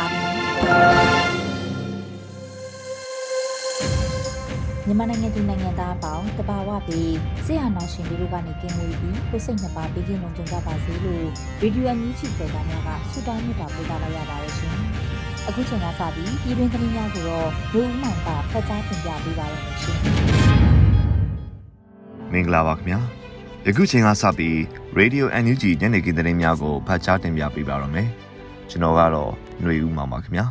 [4.87, 7.13] မြန်မာနိုင်ငံသူနိုင်ငံသားအပေါင်းတဘာဝပြီး
[7.45, 11.25] ဆရာနာရှင်တို့ကနေကင်းဝေးပြီးကိုစိတ်နှစ်ပါးပြီးကင်းလုံးကြုံကြပါစေလို့
[11.61, 14.75] ရေဒီယိုအန်ယူဂျီပေကများကဆုတောင်းမြတ်တာပို့သလာရပါတယ်ရှင်။
[15.47, 19.97] အခုချိန်ကစပြီးပြည်တွင်းသတင်းများကိုတော့လူဦးမောင်ကဖတ်ကြားတင်ပြပေးပါရမရှင်။
[22.31, 22.99] မင်္ဂလာပါခင်ဗျာ။
[23.67, 24.55] ယခုချိန်ကစပြီး
[24.99, 28.07] Radio NUG ညနေခင်းသတင်းများကိုဖတ်ကြားတင်ပြပေးပါရမယ်။
[28.69, 29.31] ကျွန်တော်ကတော့
[29.61, 30.45] ຫນွေဦးမှာပါခင်ဗျာ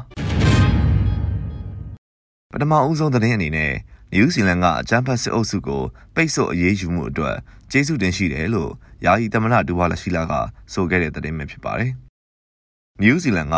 [2.53, 3.72] ပထမအဦးဆုံးသတင်းအနေနဲ့
[4.12, 5.83] နယူးဇီလန်ကအကြမ်းဖက်စစ်အုပ်စုကို
[6.14, 7.36] ပိတ်ဆို့အရေးယူမှုအတွက်
[7.70, 8.70] ကျေးဇူးတင်ရှိတယ်လို့
[9.05, 10.33] ယာယီသမ္မတဒူဝါလရှိလာက
[10.72, 11.92] ဆိုခဲ့တဲ့သတင်းပဲဖြစ်ပါတယ်။
[13.00, 13.56] နယူးဇီလန်က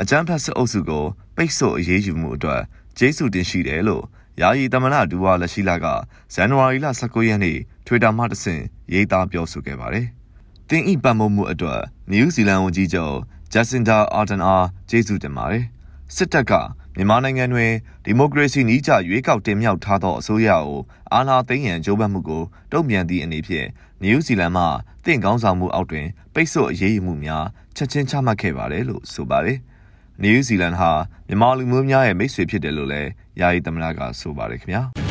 [0.00, 1.04] အကြမ်းဖက်စစ်အုပ်စုကို
[1.36, 2.62] ပိတ်ဆို့အရေးယူမှုအတွက်
[2.98, 4.04] ကျေးဇူးတင်ရှိတယ်လို့
[4.40, 5.86] ယာယီသမ္မတဒူဝါလရှိလာက
[6.34, 10.06] ဇန်နဝါရီလ19ရက်နေ့ Twitter မှာတဆင့်ရေးသားပြောဆိုခဲ့ပါတယ်။
[10.70, 13.16] တင်းဤပတ်မမှုအတွက်နယူးဇီလန်ဝန်ကြီးချုပ်
[13.52, 15.64] ဂျက်စင်ဒါအာတန်အားကျေးဇူးတင်ပါတယ်။
[16.14, 16.52] စစ်တပ်က
[16.96, 17.70] မြန်မာနိုင်ငံတွင်
[18.04, 20.80] ဒီမိုကရေစီနည်းကျရွေးကောက်တင်မြှောက်ထားသောအစိုးရကို
[21.12, 23.66] အာဏာသိမ်းရန်ကြိုးပမ်းမှုကိုတုံ့ပြန်သည့်အနေဖြင့်
[24.02, 24.64] နယူးဇီလန်မှ
[25.04, 27.44] တင့်ကောင်းဆောင်မှုအောက်တွင်ပိတ်ဆို့အရေးယူမှုများ
[27.76, 29.58] ချက်ချင်းချမှတ်ခဲ့ပါတယ်လို့ဆိုပါတယ်။
[30.22, 30.90] နယူးဇီလန်ဟာ
[31.28, 33.10] မြန်မာလူမျိုးများရဲ့မိတ်ဆွေဖြစ်တယ်လို့လည်း
[33.40, 34.84] ယာယီသမ္မတကဆိုပါတယ်ခင်ဗျာ။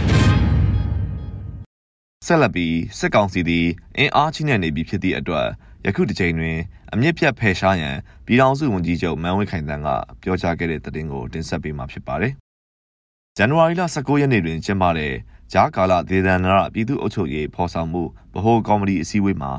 [2.26, 3.68] ဆက်လက်ပြီးစစ်ကောင်စီသည်
[3.98, 5.48] အင်အားကြီးနေပြီဖြစ်သည့်အတွက်
[5.86, 6.58] ယခုတစ်ချိန်တွင်
[6.94, 9.90] အမြင့်ပြတ်ဖယ်ရှားရန်ပြည်ထောင်စုဝန်ကြီးချုပ်မန်ဝင်းခိုင်တန်းက
[10.22, 12.34] ပြောကြားခဲ့တဲ့သတင်းကိုတင်ဆက်ပေးမှာဖြစ်ပါတယ်။
[13.38, 15.14] ဇန်နဝါရီလ19ရက်နေ့တွင်ကျင်းပတဲ့
[15.54, 18.04] ဂျားကာလဒေသနာရပြည်သူ့အုပ်ချုပ်ရေးဖော်ဆောင်မှု
[18.34, 19.52] ဗဟိုကော်မတီအစည်းအဝေးမှာ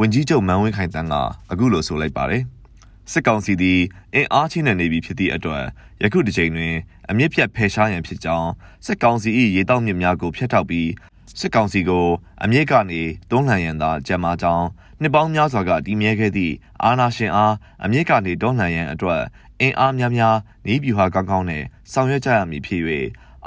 [0.00, 1.14] ဝန်ကြီးချုပ်မန်ဝင်းခိုင်တန်းက
[1.50, 2.42] အခုလိုဆိုလိုက်ပါတယ်။
[3.12, 3.80] စစ်ကောင်စီသည်
[4.14, 5.64] အင်အားချင်းနေပြီဖြစ်သည့်အတွက်
[6.02, 6.74] ယခုတစ်ချိန်တွင်
[7.10, 8.50] အမြင့်ပြတ်ဖယ်ရှားရန်ဖြစ်ကြောင်း
[8.86, 10.88] စစ်ကောင်စီ၏ရေတောက်မြစ်များကိုဖျက်ထောက်ပြီး
[11.38, 12.06] စစ်ကောင်စီကို
[12.42, 14.66] အမြင့်ကနေတွန်းလှန်ရန်သာကြံမာကြောင်း
[15.00, 17.54] နှစ်ပေါင်းများစွာကတည်မြဲခဲ့သည့်အာဏာရှင်အား
[17.84, 19.22] အမြင့်ကနေတွန်းလှန်ရန်အတွက်
[19.60, 22.82] အင်အားများများနေပြူဟာကောင်းကောင်းနဲ့ဆောင်ရွက်ကြရမည်ဖြစ်၍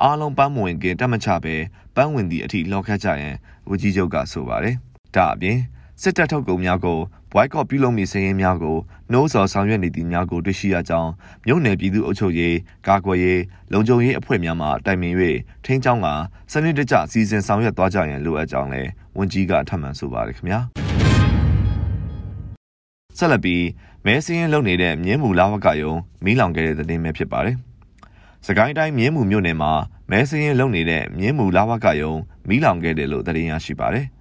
[0.01, 1.55] အားလုံးပန်းမဝင်ခင်တတ်မချပဲ
[1.95, 3.35] ပန်းဝင်သည့်အထိလောက်ခတ်ကြရန်
[3.69, 4.75] ဝကြီးချုပ်ကဆိုပါတယ်။
[5.15, 5.57] ဒါအပြင်
[6.03, 6.99] စစ်တပ်ထုတ်ကုန်များကို
[7.31, 8.77] ဘွိုက်ကော့ပြုလုပ်မိစရင်များကို
[9.11, 11.11] နှိုးဆော်ဆောင်ရွက်နေသည့်များကိုတွေ့ရှိရကြောင်း
[11.45, 12.55] မြို့နယ်ပြည်သူ့အုပ်ချုပ်ရေး
[12.87, 13.41] ကာကွယ်ရေး
[13.73, 15.13] လုံခြုံရေးအဖွဲ့များမှတိုင်ပင်၍
[15.65, 16.07] ထိန်းကျောင်းက
[16.51, 20.59] စနစ်တကျစီစဉ်ဆောင်ရွက်သွားကြရန်လိုအပ်ကြောင်းလည်းဝန်ကြီးကထပ်မံဆိုပါတယ်ခင်ဗျာ
[23.17, 23.63] ဆက်လက်ပြီး
[24.05, 27.55] မဲစင်းလုံနေတဲ့မြင်းမူလာဝကယုံမီးလောင်ခဲ့တဲ့သတင်းပဲဖြစ်ပါတယ်
[28.47, 29.71] စကိုင်းတိုင်းမြင်းမူမြို့နယ်မှာ
[30.09, 32.13] မဲစင်းလုံနေတဲ့မြင်းမူလာဝကယုံ
[32.47, 34.07] မီးလောင်ခဲ့တယ်လို့သတင်းရရှိပါတယ်။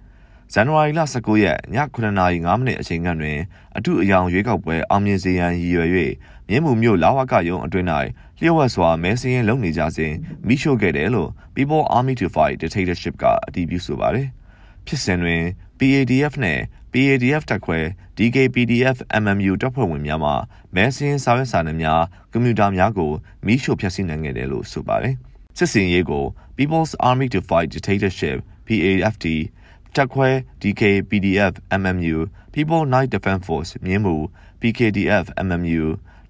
[0.53, 3.37] ဇန်နဝါရီလ19ရက်ည9:05မိနစ်အချိန်ကတွင်
[3.77, 5.89] အထုအယောင်ရွေးကောက်ပွဲအောင်မြင်စေရန်ရည်ရွယ်၍
[6.47, 7.87] မြင်းမူမြို့လာဝကရုံအတွင်း၌
[8.39, 10.13] လျှို့ဝှက်စွာမဲစင်းရင်လုပ်နေကြစဉ်
[10.47, 14.27] မိရှို့ခဲ့တယ်လို့ People Army to Fight Dictatorship ကအတည်ပြုဆိုပါတယ်။
[14.85, 15.41] ဖြစ်စဉ်တွင်
[15.79, 16.59] PADF နဲ့
[16.91, 17.79] PADF တပ်ခွဲ
[18.17, 20.31] DKPDF MMU တပ်ဖွဲ့ဝင်များမှ
[20.75, 22.01] မဲစင်းစာရွက်စာတမ်းများ
[22.31, 23.11] ကွန်ပျူတာများကို
[23.45, 25.15] မိရှို့ဖျက်ဆီးနိုင်ခဲ့တယ်လို့ဆိုပါတယ်။
[25.57, 26.25] စစ်စင်ရေးကို
[26.57, 28.37] People's Army to Fight Dictatorship
[28.67, 29.25] PAFD
[29.95, 30.29] တက်ခွဲ
[30.61, 32.17] DK PDF MMU
[32.53, 34.15] People Night Defense Force မြင်းမူ
[34.61, 35.83] PKDF MMU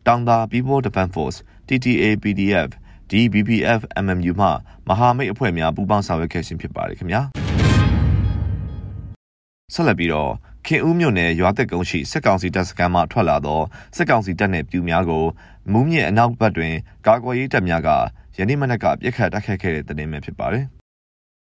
[0.07, 2.69] တောင်သာ People Defense Force TTA PDF
[3.11, 4.47] DBPF MMU မှ
[4.87, 7.21] မဟာမိတ်အဖွဲ့များပူးပေါင်းဆောင်ရွက်ခဲ့ခြင်းဖြစ်ပါတယ်ခင်ဗျာ
[9.73, 10.31] ဆက်လက်ပြီးတော့
[10.65, 13.61] ခင်ဦးမြို့နယ်ရွာသက်ကုန်းရှိစစ်ကောင်စီတပ်စခန်းမှထွက်လာသော
[13.95, 15.25] စစ်ကောင်စီတပ်နှင့်ပြူများကို
[15.71, 16.73] မူးမြင့်အနောက်ဘက်တွင်
[17.07, 17.89] ကာကွယ်ရေးတပ်များက
[18.37, 20.65] ယနေ့မနက်ကပြစ်ခတ်တိုက်ခတ်ခဲ့တဲ့တဲ့တင်ပဲဖြစ်ပါတယ်။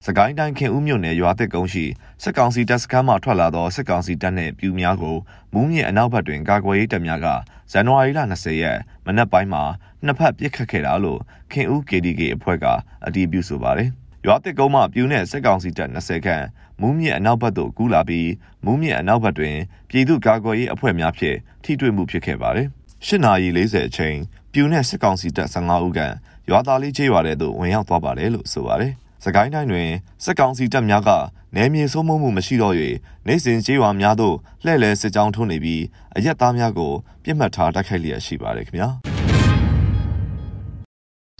[0.07, 1.85] စကိုင်းတိုင်းခင်ဦးမြို့နယ်ရွာသစ်ကုန်းရှိ
[2.23, 5.17] စစ်ကောင်စီတပ်စခန်းမှထွက်လာသောစစ်ကောင်စီတပ်နှင့်ပြူများကို
[5.53, 7.27] မူးမြင့်အနောက်ဘက်တွင်ကာကွယ်ရေးတပ်များက
[7.73, 9.63] ဇန်နဝါရီလ20ရက်မနက်ပိုင်းမှာ
[10.05, 11.21] နှစ်ဖက်ပစ်ခတ်ခဲ့တာလို့
[11.53, 12.67] ခင်ဦး KDK အဖွဲ့က
[13.07, 13.89] အတည်ပြုဆိုပါတယ်။
[14.27, 16.45] ရွာသစ်ကုန်းမှပြူနဲ့စစ်ကောင်စီတပ်20ခန့်
[16.81, 18.31] မူးမြင့်အနောက်ဘက်သို့ကူးလာပြီး
[18.65, 19.57] မူးမြင့်အနောက်ဘက်တွင်
[19.91, 22.67] ပြည်သူ့ကာကွယ်ရေးအဖွဲ့များဖြင့်ထိတွေ့မှုဖြစ်ခဲ့ပါတယ်။
[23.09, 24.17] ၈နာရီ40အချိန်
[24.53, 26.15] ပြူနဲ့စစ်ကောင်စီတပ်15ဦးခန့်
[26.51, 29.89] ရွာသားလေးကျေးရွာတဲ့သို့ဝင်ရောက်သွားပါတယ်လို့ဆိုပါတယ်။ စကိုင်းတိုင်းတွင်
[30.25, 31.11] စစ်ကောင်စီတပ်များက
[31.57, 32.75] နယ်မြေစိုးမိုးမှုမရှိတော့၍
[33.27, 35.83] နေစဉ်ကျေးရွာများသို့လှည့်လည်စစ်ကြောင်းထိုးနေပြီး
[36.17, 36.93] အရက်သားများကို
[37.25, 38.89] ပြစ်မှတ်ထားတိုက်ခိုက်လျက်ရှိပါတယ်ခင်ဗျာ။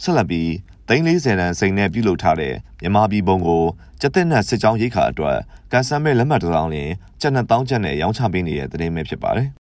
[0.03, 0.49] ဆက်လက်ပြီး
[0.87, 3.63] သိန်း40တန်စိန်နဲ့ပြုလုပ်ထားတဲ့မြန်မာပြည်ပုံကို
[4.01, 5.37] ကျက်တဲ့နဲ့စစ်ကြောင်းရိတ်ခါအတွက်
[5.71, 6.89] ကန်ဆယ်မဲ့လက်မှတ်တစ်စောင်းလင်
[7.21, 9.49] ကျက်နှစ်တောင်းကျက်နဲ့ရောင်းချပေးနေတဲ့သတင်းပဲဖြစ်ပါတယ်။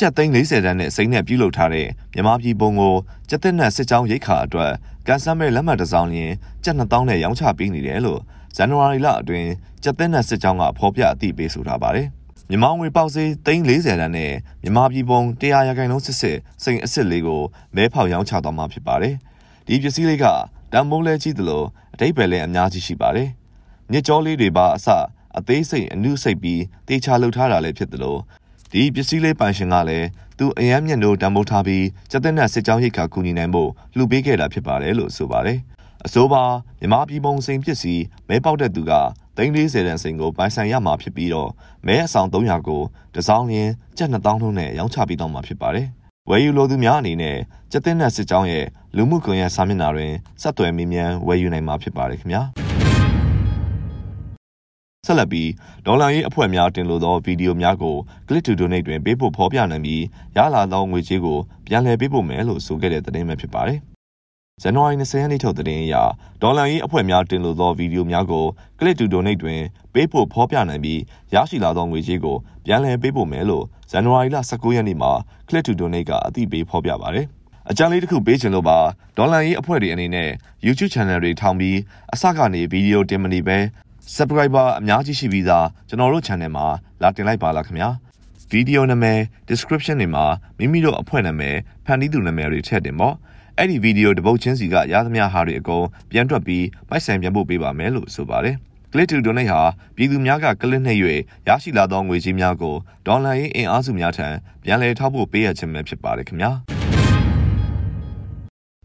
[0.00, 2.94] ကျက်သိန်း40တန်းနဲ့စိန်နဲ့ပြုလုပ်ထားတဲ့မြန်မာပြည်ပုံကို
[3.28, 4.72] ကျက်တဲ့နဲ့စစ်ကြောင်းရိတ်ခါအတွက်
[5.06, 6.32] ကန်ဆယ်မဲ့လက်မှတ်တစ်စောင်းလင်
[6.64, 8.20] ကျက်နှစ်တောင်းနဲ့ရောင်းချပေးနေတယ်လို့
[8.56, 9.48] ဇန်နဝါရီလအတွင်း
[9.82, 12.06] ကျက်တဲ့နဲ့စစ်ကြောင်းကဖော်ပြအသိပေးဆိုထားပါတယ်။
[12.50, 14.32] မြန်မာငွေပေါက်စေး340တန်းနဲ့
[14.62, 17.42] မြန်မာပြည်ပုံ100ရာခိုင်နှုန်းစစ်စစ်စိန်အစ်စ်လေးကို
[17.76, 19.14] မဲဖောက်ရောင်းချသွားမှာဖြစ်ပါတယ်။
[19.66, 20.24] ဒီပစ္စည်းလေးက
[20.72, 21.62] တန်မိုးလဲကြီးသလို
[21.94, 23.28] အတိတ်ပဲလည်းအများကြီးရှိပါတယ်။
[23.90, 24.88] မြစ်ကြောလေးတွေပါအစ
[25.38, 28.16] အသေးစိတ်အနုစိတ်ပြီးတေချာလှုပ်ထားတာလည်းဖြစ်သလို
[28.74, 35.58] ဒီပစ္စည်းလေးပိုင်ရှင်ကလည်းသူအယမ်းမြင့်တို့တံမိုးထားပြီးစက်တဲ့နဲ့စစ်ကြောင်းရိတ်ခါကူညီနိုင်ဖို့လှူပေးခဲ့တာဖြစ်ပါတယ်လို့ဆိုပါတယ်။
[36.06, 36.42] အဆိုပါ
[36.80, 38.92] မြမပြည်ပုံစိန်ပစ္စည်းမဲပေါက်တဲ့သူက
[39.36, 41.50] 340တန်စိန်ကိုပိုင်ဆိုင်ရမှာဖြစ်ပြီးတော့
[41.86, 42.82] မဲအဆောင်300ကို
[43.14, 45.86] တစောင်းရင်းကျပ်2000လုံးနဲ့ရောင်းချပြီးတော့မှာဖြစ်ပါတယ်။
[46.30, 47.36] ဝယ်ယူလိုသူများအနေနဲ့
[47.72, 48.66] ကျက်တဲ့နက်စစ်ကြောင်းရဲ့
[48.96, 50.12] လူမှုကွန်ရက်စာမျက်နှာတွင်
[50.42, 52.63] ဆက်သွယ်မေးမြန်းဝယ်ယူနိုင်မှာဖြစ်ပါတယ်ခင်ဗျာ
[55.04, 55.50] ဆက်လက်ပြီး
[55.86, 57.96] ဒေါ်လာရေးအဖွဲ့များတင်လိုသောဗီဒီယိုများကို
[58.28, 60.02] Click to Donate တွင်ပေးဖို့ဖော်ပြနိုင်ပြီး
[60.36, 63.78] ရလာသောငွေကြေးကိုပြန်လည်ပေးဖို့မယ်လို့ဆိုခဲ့တဲ့သတင်းပဲဖြစ်ပါတယ်။
[64.62, 65.94] ဇန်နဝါရီ20ရက်နေ့ထုတ်သတင်းအရ
[66.42, 68.44] ဒေါ်လာရေးအဖွဲ့များတင်လိုသောဗီဒီယိုများကို
[68.78, 69.60] Click to Donate တွင်
[69.94, 71.00] ပေးဖို့ဖော်ပြနိုင်ပြီး
[71.34, 75.12] ရရှိလာသောငွေကြေးကိုပြန်လည်ပေးဖို့မယ်လို့ဇန်နဝါရီလ19ရက်နေ့မှာ
[75.48, 77.26] Click to Donate ကအသိပေးဖော်ပြပါတယ်။
[77.70, 78.78] အကြံလေးတစ်ခုပေးချင်လို့ပါ
[79.16, 80.30] ဒေါ်လာရေးအဖွဲ့တွေအနေနဲ့
[80.66, 81.78] YouTube Channel တွေထောင်ပြီး
[82.14, 83.58] အစကနေဗီဒီယိုတင်မနေပဲ
[84.06, 86.66] Subscriber အများကြီးရှိပြီးသားကျွန်တော်တို့ Channel မှာ
[87.02, 87.88] လာတင်လိုက်ပါလားခင်ဗျာ။
[88.50, 89.18] ဗီဒီယိုနာမည်
[89.48, 90.24] description တွေမှာ
[90.58, 93.14] မိမိတို့အဖွဲ့နာမည်ဖန်တီးသူနာမည်တွေထည့်တင်ပေါ့။
[93.58, 98.56] အဲ့ဒီဗီဒီယိုတပုတ်ချင်းစီကရသမျှဟာတွေအကုန်ပြန်တွက်ပြီးပိုက်ဆံပြန်ပို့ပေးပါမယ်လို့ဆိုပါတယ်။
[98.92, 99.62] Click to Donate ဟာ
[99.96, 101.00] ပြည်သူများကကလစ်နှိပ်၍
[101.48, 102.76] ရရှိလာသောငွေကြေးများကို
[103.06, 104.28] ဒေါ်လာရေးအင်အားစုများထံ
[104.64, 106.52] ပြန်လည်ထောက်ပို့ပေးရခြင်းပဲဖြစ်ပါတယ်ခင်ဗျာ။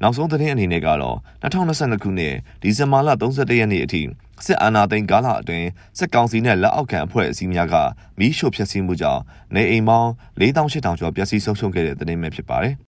[0.01, 4.01] နောက်ဆုံးသတင်းအနေနဲ့ကတော့2022ခုနှစ်ဒီဇင်ဘာလ31ရက်နေ့အထိ
[4.45, 5.67] စစ်အာဏာသိမ်းကာလအတွင်း
[5.97, 7.75] စစ်ကောင်စီနဲ့လက်အောက်ခံအဖွဲ့အစည်းများက
[8.19, 9.21] မီးရှို့ဖျက်ဆီးမှုကြောင့်
[9.55, 10.09] နေအိမ်ပေါင်း
[10.39, 12.75] 4800ကျော်ပျက်စီးဆုံးရှုံးခဲ့တဲ့သတင်းပဲဖြစ်ပါတယ်။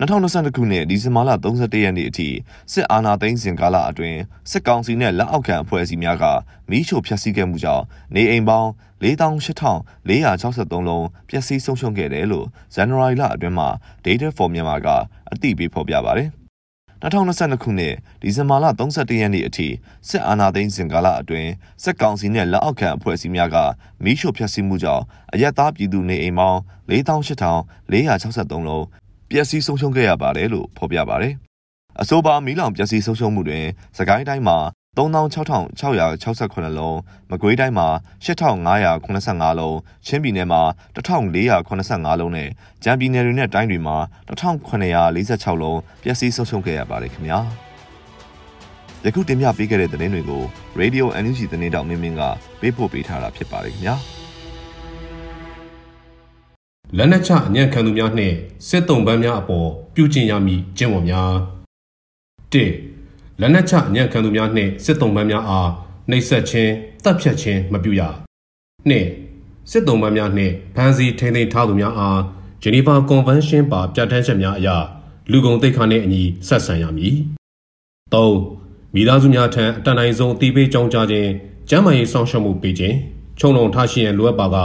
[0.00, 2.28] 2022ခုနှစ်ဒီဇင်ဘာလ31ရက်နေ့အထိ
[2.72, 4.20] စစ်အာဏာသိမ်းစဉ်ကာလအတွင်း
[4.50, 6.24] စစ်ကောင်စီနဲ့လက်အောက်ခံအဖွဲ့အစည်းများက
[6.70, 8.70] မီးရှို့ဖျက်ဆီးခဲ့မှုကြောင့်နေအိမ်ပေါင်း
[9.02, 13.68] 48,463လုံးပျက်စီးဆုံးရှုံးခဲ့တယ်လို့ဇန်နဝါရီလအတွင်းမှာ
[14.04, 14.88] Data for Myanmar က
[15.32, 16.30] အသိပေးဖော်ပြပါတယ်။
[17.02, 19.68] 2022ခုနှစ်ဒီဇင်ဘာလ31ရက်နေ့အထိ
[20.08, 21.50] စစ်အာဏာသိမ်းစဉ်ကာလအတွင်း
[21.82, 23.56] စစ်ကောင်စီနဲ့လက်အောက်ခံအဖွဲ့အစည်းများက
[24.04, 28.84] မီးရှို့ဖျက်ဆီးမှုကြောင့်အရက်သားပြည်သူနေအိမ်ပေါင်း48,463လုံး
[29.30, 31.34] ပျက်စီးဆုံးရှုံးခဲ့ရပါတယ်လို့ဖော်ပြပါတယ်။
[32.00, 33.64] အဆိုပါမီးလောင်ပျက်စီးဆုံးရှုံးမှုတွင်
[33.98, 34.58] စကိုင်းတိုင်းမှာ
[34.98, 36.98] 36,668လုံး
[37.30, 37.88] မကွေးတိုင်းမှာ
[38.24, 40.62] 8,585လုံးချင်းပြည်နယ်မှာ
[40.96, 42.48] 1,485လုံးနဲ့
[42.84, 43.96] ကြံပြည်နယ်တွေနဲ့တိုင်းတွေမှာ
[44.28, 47.40] 1,946လုံးပျက်စီးဆုံးရှုံးခဲ့ရပါတယ်ခင်ဗျာ
[49.04, 50.42] ယခုတင်ပြပေးခဲ့တဲ့သတင်းတွေကို
[50.80, 52.22] Radio NUG သတင်းတောင်မင်းမင်းက
[52.60, 53.96] ပေးပို့ပေးထားတာဖြစ်ပါတယ်ခင်ဗျာ
[56.96, 58.34] လက်နက်ချအညံ့ခံသူများနှင့်
[58.68, 61.32] စစ်တုံးပန်းများအပေါ်ပြုကျင့်ရမည်ကျင့်ဝတ်များ
[62.52, 62.54] ၁
[63.40, 65.68] လက်နက်ချအညံ့ခံသူများနှင့်စစ်တုံးပန်းများအား
[66.10, 66.72] နှိပ်စက်ခြင်း
[67.04, 68.02] တပ်ဖြတ်ခြင်းမပြုရ
[68.90, 68.92] ၂
[69.70, 72.20] စစ်တုံးပန်းများနှင့်ဖမ်းဆီးထိန်းသိမ်းထားသူများအား
[72.62, 74.68] ဂျနီဗာကွန်ဗင်းရှင်းပါပြဋ္ဌာန်းချက်များအရ
[75.30, 77.16] လူကုန်တိတ်ခါနှင့်အညီဆက်ဆံရမည်
[78.12, 78.16] ၃
[78.94, 81.30] မိသားစုများထံအတန်တိုင်းဆုံးအတိပေးကြောင်းကြားခြင်း
[81.68, 82.96] ကျန်းမာရေးဆောင်ရှောက်မှုပေးခြင်း
[83.38, 84.56] ခြုံလုံထားရှိရန်လိုအပ်ပါက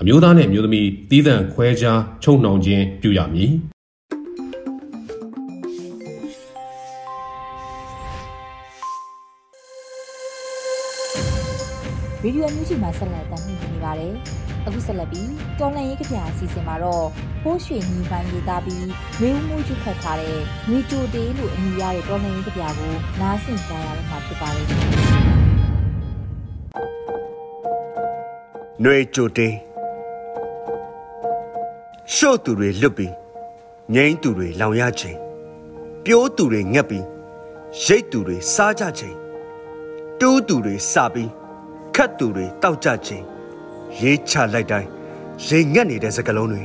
[0.00, 3.50] အမျိုးသားနဲ့အမျိုးသမီးသီးသန့်ခွဲခြားချုပ်နှောင်ခြင်းပြုရမည်
[12.22, 14.14] ဗီဒီယိုအမျိုးကြီးမှာဆက်လက်တင်ပြနေပါတယ်။
[14.66, 17.06] အခုဆက်လက်ပြီးတော်လန်ရေးကြပြအစီအစဉ်မှာတော့
[17.42, 18.86] ဖိုးရွှေညီပိုင်းရေးသားပြီး
[19.20, 24.66] ဝေဦးမှုကျွတ်ဖတ်ထားတဲ့ငွေကြိုတေးလို့အမည်ရတဲ့တော်လန်ရေးကြပြကိုနားဆင်ကြရတော့မှာဖြစ်ပါတယ်။
[28.82, 29.73] ຫນွေကြိုတေး
[32.12, 33.12] ရှို့သူတွေလွတ်ပြီး
[33.94, 35.18] ငိမ့်သူတွေလောင်ရခြင်း
[36.04, 37.04] ပြိုးသူတွေငက်ပြီး
[37.84, 39.16] ရိတ်သူတွေစားကြခြင်း
[40.20, 41.30] တူးသူတွေစပြီး
[41.94, 43.24] ခတ်သူတွေတောက်ကြခြင်း
[44.00, 44.88] ရေးချလိုက်တိုင်း
[45.46, 46.62] ရိတ်ငက်နေတဲ့စကလုံးတွေ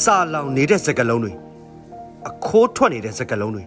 [0.00, 1.32] စာလောင်နေတဲ့စကလုံးတွေ
[2.28, 3.64] အခိုးထွက်နေတဲ့စကလုံးတွေ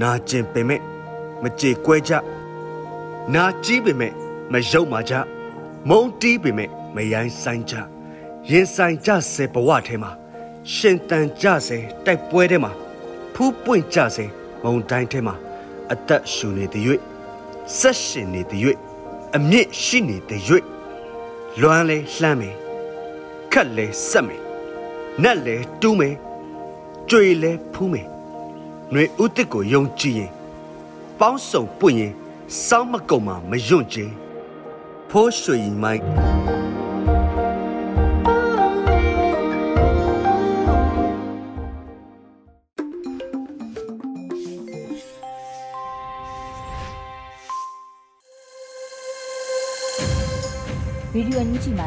[0.00, 0.80] နာကျင်ပင်မဲ့
[1.42, 2.12] မကြေကွဲကြ
[3.34, 4.12] နာကြီးပင်မဲ့
[4.52, 5.14] မယုတ်မာကြ
[5.88, 7.74] မုံတီးပင်မဲ့မယိုင်းဆိုင်ကြ
[8.50, 10.10] ရင်ဆိုင်ကြဆဲဘဝထဲမှာ
[10.72, 12.72] ရှင်တန်ကြဆဲတိုက်ပွဲထဲမှာ
[13.34, 14.24] ဖူးပွင့်ကြစေ
[14.62, 15.34] မုံတိုင်းထဲမှာ
[15.92, 16.84] အသက်ရှူနေသည်၍
[17.78, 18.62] ဆက်ရှင်နေသည်၍
[19.36, 20.42] အမြင့်ရှိနေသည်၍
[21.60, 22.56] လွမ်းလဲလှမ်းမယ်
[23.52, 24.42] ခက်လဲဆက်မယ်
[25.22, 26.14] နက်လဲတူးမယ်
[27.10, 28.06] ကြွေလဲဖူးမယ်
[28.90, 30.32] ຫນွေဥတစ်ကိုယုံကြည်ရင်
[31.18, 32.12] ပေါင်းစုံပွင့်ရင်
[32.66, 34.12] စောင်းမကုံမှာမယွန့်ခြင်း
[35.10, 36.04] ဖိုးရွှေရင်မိုင်း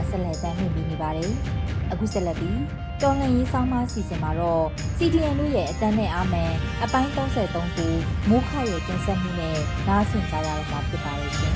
[0.09, 1.31] ဆက်လက်တင်ပြနေပါတယ်။
[1.91, 2.59] အခုဆက်လက်ပြီး
[3.01, 4.63] တော်လန်ရေးဆောင်မအစီအစဉ်မှာတော့
[4.97, 6.51] CDN တို့ရဲ့အတန်းနဲ့အာမန်
[6.83, 7.93] အပိုင်း33ကို
[8.29, 9.57] မိုးခရဲ့တင်ဆက်မှုနဲ့
[9.88, 11.51] နားဆင်ကြရတော့မှာဖြစ်ပါရဲ့ရှင်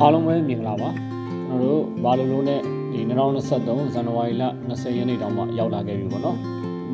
[0.00, 2.60] အားလုံးပဲမင်္ဂလာပါကျွန်တော်တို့ဘာလို့လို့နဲ့
[2.92, 3.00] ဒီ
[3.48, 6.38] 2023ဇန်နဝါရီလ20ရက်နေ့တောင်မှရောက်လာခဲ့ပြီပေါ့နော်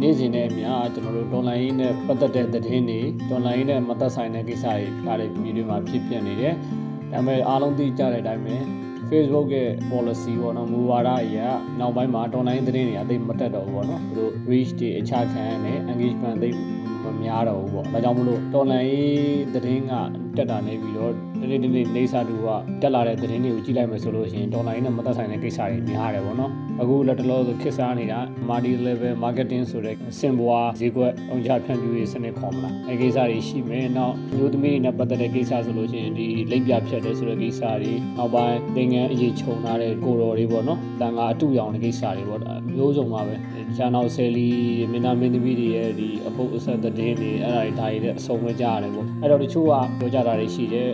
[0.01, 6.55] နေ့စဉ်နဲ့အမျှကျွန်တော်တို့ဒေါ်လာရင်းနဲ့ပတ်သက်တဲ့သတင်းတွေဒေါ်လာရင်းနဲ့မသက်ဆိုင်တဲ့ကိစ္စတွေဒါတွေဗီဒီယိုမှာဖြစ်ပြနေတယ်
[7.13, 8.57] ဒါပေမဲ့အားလုံးသိကြတဲ့အတိုင်းပဲ
[9.11, 11.39] Facebook ရဲ့ policy ပေါ့နော်မူဝါဒအရ
[11.81, 16.51] နောက်ပိုင်းမှာဒေါ်လာရင်းသတင်းတွေအသိမတက်တော့ဘူးပေါ့နော်သူတို့ reach တွေအခြားခံနဲ့ engagement သိ
[17.05, 19.93] မများတော့ဘူးပေါ့ဒါကြောင့်မလို့တော်လန်ရေးသတင်းက
[20.37, 22.47] တက်တာနေပြီးတော့ဒီနေ့ဒီနေ့နေစာတူက
[22.83, 42.41] တက်လာတဲ့သတင်းတွေကိုကြည့်လိုက်မယ်ဆိုလို့ရှိရင်တော်လန်ရေးနဲ့မသက်ဆိုင်တဲ့ကိစ္စတွေများတယ်ပေါ့နော်အခုလက်တလောဆိုခက်စားနေတာ multi level marketing ဆိုတဲ့စင်ပွားဈေးကွက်အောင်ကြဖြန့်ဖြူးရေးစနစ်ခေါ်မလားအဲကိစ္စတွေရှိမယ်နောက်မျိုးသမီးတွေနဲ့ပတ်သက်တဲ့ကိစ္စဆိုလို့ရှိရင်ဒီလိပ်ပြဖြတ်တဲ့ဆိုတဲ့ကိစ္စတွေနောက်ပိုင်းသင်ငန်းအရေးခြုံထားတဲ့ကိုတော်တွေပေါ့နော်တန်ခါအတူရောင်တဲ့ကိစ္စတွေပေါ့
[42.75, 43.35] မျိုးစုံပါပဲ
[43.77, 44.49] ကျန်တော့ဆယ်လီ
[44.91, 50.89] မင်းသားမင်းသမီးတွေရဲ့ဒီအပုပ်အဆက်သတင်းတွေအဲ့ဒါတွေဒါတွေလည်းအဆုံးပဲကြားရတယ်ပေါ့အဲ့တော့တချို့ကပြောကြတာတွေရှိတယ်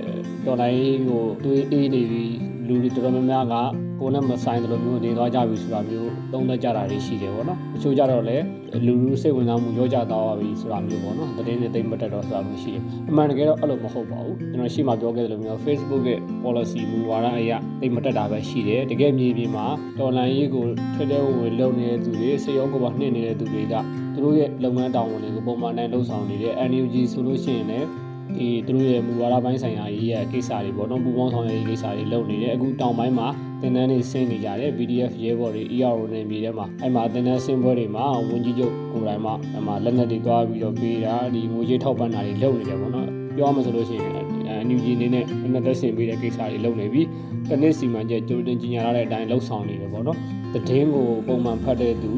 [0.47, 8.45] တော်လိုင်းကိုတွေးအေးနေပြီးလူတွေတော်တော်များများက ကိုယ်နဲ့မဆိုင်တယ်လို့မျိုးနေသွားကြပြီဆိုတာမျိုးသုံးသပ်ကြတာတွေရှိတယ်ပေါ့နော်တချို့ကြတော့လည်း
[8.87, 19.67] လူလူစိတ်ဝင်စားမှုရောကြသွားပြီဆိုတာမျိုးပေါ့နော်သတင်းတွေတိတ်မတက်တော့ဆိုတာမျိုးရှိတယ်အမှန်တကယ်တော့အဲ့လိုမဟုတ်ပါဘူးကျွန်တော်ရှေ့မှာပြောခဲ့တယ်လို့မျိုး Facebook ရဲ့ policy မူဝါဒအရတိတ်မတက်တာပဲရှိတယ်တကယ်မြေပြင်မှာ
[19.99, 20.64] တော်လန်ရေးကို
[20.95, 23.75] ထဲထဲဝင်ဝင်လုပ်နေတဲ့သူတွေစေရောကိုပါနှိမ့်နေတဲ့သူတွေက
[24.12, 27.88] သူတို့ရဲ့လုပ်ငန်းတောင်းဝန်တွေကိုပုံမှန်တိုင်းလှုပ်ဆောင်နေတဲ့ NUG ဆိုလို့ရှိရင်လည်း
[28.37, 33.28] ဒီသူတို့ရဲ့မူဝါဒပိုင်းဆိုင်ရာရေးရဲ့ကိစ္စတွေပေါ့နော်ပူပေါင်းဆောင်ရွက်ရေးကိစ္စတွေလုပ်နေတယ်အခုတောင်ပိုင်းမှာ
[33.62, 44.12] တင်တန်းတွေဆင်းနေကြတယ် PDF ရဲဘော်တွေ ERO နဲ့မြေထဲမှာအဲ့မှာတင်တန်းဆင်းပွဲတွေမှာဝန်ကြီးချုပ်ကိုယ်တိုင်မှအဲ့မှာလက်နက်တွေတွားပြီးတော့ပေးတာဒီငွေကြေးထောက်ပံ့တာတွေလုပ်နေတယ်ပေါ့နော်ပြောမှဆိုလို့ရှိရင်
[44.48, 47.06] အန်ယူဂျီအနေနဲ့အနက်သက်ဆင်ပေးတဲ့ကိစ္စတွေလုပ်နေပြီး
[47.48, 50.18] တနစ်စီမံချက်ကြိုတင်ကြီးညာရတဲ့အတိုင်းလှုပ်ဆောင်နေတယ်ပေါ့နော်
[50.54, 52.12] သတင်းကိုပုံမှန်ဖတ်တဲ့သူ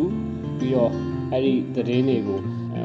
[0.58, 0.92] ပြီးတော့
[1.32, 2.38] အဲ့ဒီသတင်းတွေကို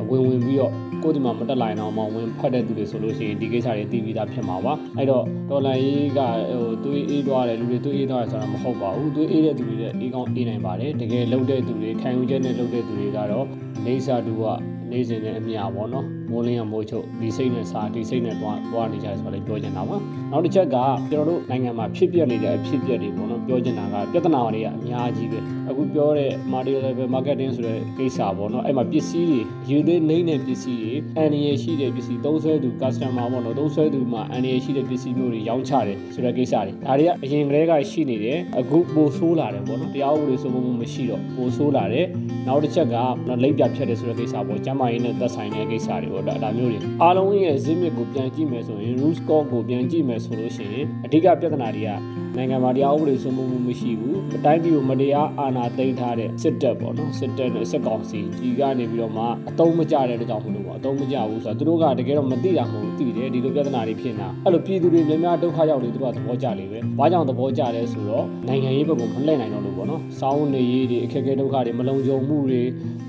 [0.09, 0.73] ဝင်ဝင်ပြီးတော့
[1.05, 6.19] ကိုဒီမှာမတက်လိုက်အောင်မှဝင်ဖတ်တဲ့သူတွေဆိုလို့ရှိရင်ဒီကိစ္စတွေသိပြီးသားဖြစ်မှာပါအဲ့တော့ဒေါ်လာရေးက
[6.51, 13.45] ဟိုသွေးအေးသွားတယ်လူတွေသွေးအေးသွားတယ်ဆိုတာမဟုတ်ပါဘူးသွေးအေးတဲ့သူတွေလည်းအေးကောင်းအေးနိုင်ပါတယ်တကယ်လှုပ်တဲ့သူတွေခံယူချက်နဲ့လှုပ်တဲ့သူတွေကတော့
[13.85, 14.43] နေစာတူက
[14.91, 19.97] နေစဉ်နဲ့အမြပေါ့နော်မိုးလင်းရမိုးချုပ်ဒီစိတ်နဲ့စားဒီစိတ်နဲ့သွားသွားနေကြတယ်ဆိုတော့လည်းပြောချင်တာပါ
[20.31, 20.77] နောက်တစ်ချက်က
[21.11, 42.05] ကျွန်တော်တို့နိုင်ငံမှာဖြစ်ပျက်နေတဲ့အဖြစ်ပျက်တွေပေါ့နော် ပြောချင်တာကပြဿနာတွေကအများကြီးပဲအခုပြောတဲ့ material level marketing ဆိုတဲ့ကိစ္စပေါ့နော်အဲ့မှာပစ္စည်းတွေယူသေးနှိမ့်တဲ့ပစ္စည်းတွေအန်ရရှိတဲ့ပစ္စည်းသုံးဆွဲသူ customer ပေါ့နော်သုံးဆွဲသူမှာအန်ရရှိတဲ့ပစ္စည်းမျိုးတွေရောင်းချတယ်ဆိုတဲ့ကိစ္စတွေဒါတွေကအရင်ကတည်းကရှိနေတယ်အခုပိုဆိုးလာတယ်ပေါ့နော်တရားဥပဒေစိုးမိုးမှုမရှိတော့ပိုဆိုးလာတယ်
[42.47, 42.95] နောက်တစ်ချက်က
[43.43, 51.91] လိပ်ပြဖြတ်တယ်ဆိုတဲ့ကိစ္စပေါ့ကျမ်းမာရေးနဲ့သက်ဆိုင်တဲ့ကိစ္စတွေပေါ့ဒါဒါမျိုးတွေအားလုံးရဲ့ဇစ်မြစ်ကိုပြန်ကြည့်မယ်ဆိုရင် root cause ကိုပြန်ကြည့်မယ်ဆိုလို့ရှိရင်အဓိကပြဿနာတွေက
[52.37, 72.61] နိုင်ငံမှာတရားဥပဒေစိုးမိုးမှုမရှိဘူးအတိုင်းပြည်ကိုမတရားအာဏာသိမ်းထားတဲ့စစ်တပ်ပေါ့နော်စစ်တပ်နဲ့စစ်ကောင်စီဒီကနေပြီးတော့မှအတုံးမကြတဲ့ကြောင့်မလို့ပေါ့အတုံးမကြဘူးဆိုတော့သူတို့ကတကယ်တော့မသိတာမဟုတ်ဘူးသိတယ်ဒီလိုပြဿနာတွေဖြစ်နေတာအဲ့လိုပြည်သူတွေများများဒုက္ခရောက်နေသူတို့ကသဘောကျလေပဲဘာကြောင့်သဘောကျလဲဆိုတော့နိုင်ငံရေးဘက်ကမလှည့်နိုင်တော့လို့ပေါ့နော်စောင်းနေရေးတွေအခက်အခဲဒုက္ခတွေမလုံခြုံမှုတွေ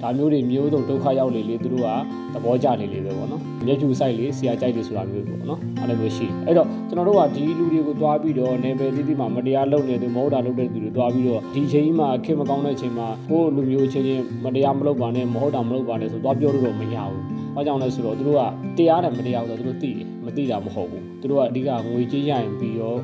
[0.03, 1.89] ဒါမျိုးတွေမျိုးစုံဒုက္ခရောက်လေလေသူတို့က
[2.35, 17.21] သဘောကျလေလေပဲပေါ့နော်မျက်ဖြူဆိုင်လေဆရာကြိုက်လေဆိုတာမျိုးပေါ့နော်အဲ့လိုမျိုးရှိအဲ့တော့ကျွန်တော်တို့ကဒီလူတွေကိုတွားပြီးတော့နေပယ်တိတိမှာမတရားလုပ်နေသူမဟုတ်တာလုပ်တဲ့သူတွေတွားပြီးတော့ဒီချိန်ကြီးမှာခင်မကောင်းတဲ့ချိန်မှာကိုယ်လူမျိုးချင်းချင်းမတရားမလုပ်ပါနဲ့မဟုတ်တာမလုပ်ပါနဲ့ဆိုတွားပြောလို့တော့မရဘူး။
[17.55, 18.43] ဘာကြောင့်လဲဆိုတော့သူတို့က
[18.79, 22.95] တရားတယ်မတရားဘူးဆိုတော့သူတို့သိတယ်မသိတာမဟုတ်ဘူး။သူတို့ကအဓိကငွေကြေးရရင်ပြီးရော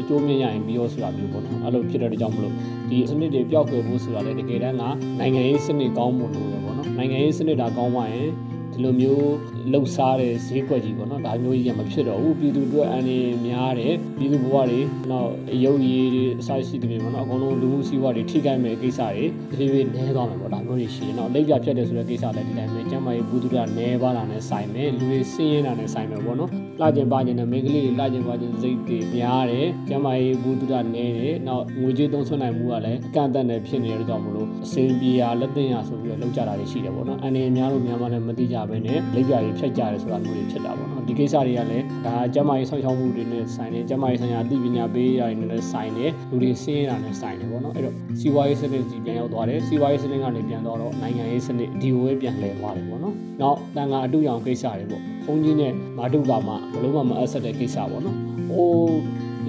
[0.00, 2.54] အကျိုးမြင့်ရရင်ပြီးရောဆိုတာမျိုးပေါ့နော်။အဲ့လိုဖြစ်တဲ့ကြောင့်မလို့
[2.90, 4.82] ဒီစနစ်တွေပျောက်ကွယ်ဖို့ဆိုတာလေတကယ်တမ်းက
[5.18, 8.28] နိုင်ငံရေးစနစ်ကောင်းမှုလို့ပဲပေါ့နော်။နိုင်ငံရေးစနစ်တာကောင်းမှရင်
[8.72, 9.32] ဒီလိုမျိုး
[9.72, 15.30] လှုပ်ရှားတဲ့ဈေးကွက်ကြီးပေါ့နော်ဒါမျိုးကြီးကမဖြစ်တော့ဘူးပြည်သူတို့အန်နေများတယ်ပြည်သူဘဝတွေနောက်
[15.64, 19.24] ရုပ်ရည်တွေအစရှိတဲ့ပြင်ပေါ့နော်အကုန်လုံးလူမှုစီးပွားတွေထိခိုက်မဲ့ကိစ္စတွေ
[19.58, 26.50] ဒီလိုနည်းသွားမယ်ပေါ့ဒါမျိုးတွေရှိတယ်နော်လက်ပြဖြတ်တယ်ဆိုတဲ့ကိစ္စလည်းဒီတိုင်းပဲကျမ်းမာရေးဘူးသူကနည်းပါးတာနဲ့ဆိုင်မယ်လူတွေစင်းရဲတာနဲ့ဆိုင်မယ်ပေါ့နော်
[26.82, 58.16] လှကျင်ပါကျင်တဲ့မိန်းကလေးတွေလှကျင်ပါကျင်စိတ်တွေများတယ်ကျမကြီးဘူးတုဒနေတယ်နောက်ငွေကြေးသုံးဆွနိုင်မှုကလည်းအကန့်အသတ်နဲ့ဖြစ်နေတဲ့ကြောင့်မလို့အစင်ပြေရလက်သိရဆိုပြီးတော့လောက်ကြတာတွေရှိတယ်ပေါ့နော်အနေများလို့များမှလည်းမသိကြဘဲနဲ့လက်ပြကြီးဖြတ်ကြတယ်ဆိုတာမျိုးတွေဖြစ်တာပေါ့နော်ဒီကိစ္စတွေကလည်းဒါကျမကြီးဆောက်ရှောက်မှုတွေနဲ့ဆိုင်တယ်ကျမကြီးဆိုင်ရာအသိပညာပေးရတွေနဲ့ဆိုင်တယ်လူတွေစင်းရတာနဲ့ဆိုင်တယ်ပေါ့နော်အဲ့တော့စီးပွားရေးစနစ်ကြီးပြန်ရောက်သွားတယ်စီးပွားရေးစနစ်ကနေပြန်တော့နိုင်ငံရေးစနစ်ဒီဝဲပြန်လှည့်သွားတယ်ပေါ့နော်နောက်တန်ခါအတူရောင်ကိစ္စတွေပေါ့ဘုန်းကြီးနဲ့မာတုကမှဘလို့မှမအပ်ဆက်တဲ့ကိစ္စပေါ့နော်။
[58.52, 58.98] အိုး